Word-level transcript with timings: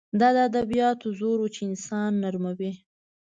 دا 0.19 0.29
د 0.35 0.37
ادبیاتو 0.49 1.07
زور 1.19 1.37
و 1.41 1.47
چې 1.55 1.61
انسان 1.69 2.11
نرموي 2.23 2.71